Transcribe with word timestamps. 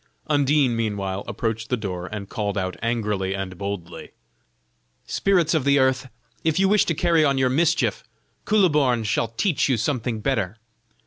Undine 0.25 0.75
meanwhile 0.75 1.23
approached 1.27 1.69
the 1.69 1.77
door 1.77 2.07
and 2.07 2.27
called 2.27 2.57
out 2.57 2.75
angrily 2.81 3.35
and 3.35 3.55
boldly: 3.55 4.13
"Spirits 5.05 5.53
of 5.53 5.63
the 5.63 5.77
earth, 5.77 6.09
if 6.43 6.59
you 6.59 6.67
wish 6.67 6.85
to 6.85 6.95
carry 6.95 7.23
on 7.23 7.37
your 7.37 7.51
mischief, 7.51 8.03
Kuhleborn 8.45 9.03
shall 9.05 9.27
teach 9.27 9.69
you 9.69 9.77
something 9.77 10.19
better." 10.19 10.57